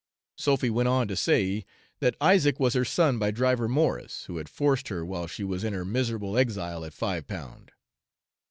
[0.35, 1.63] Sophy went on to say
[1.99, 5.63] that Isaac was her son by driver Morris, who had forced her while she was
[5.63, 7.71] in her miserable exile at Five Pound.